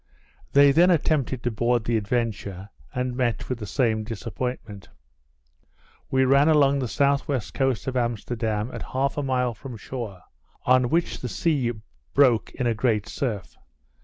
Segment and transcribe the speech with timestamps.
[0.53, 4.89] They then attempted to board the Adventure, and met with the same disappointment.
[6.09, 7.39] We ran along the S.W.
[7.53, 10.23] coast of Amsterdam at half a mile from shore,
[10.65, 11.73] on which the sea
[12.15, 13.55] broke in a great surf.